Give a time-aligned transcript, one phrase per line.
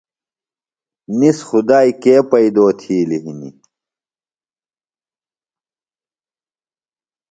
[1.19, 3.55] نِس خُدائی کے پیئدو تِھیلیۡ ہِنیۡ۔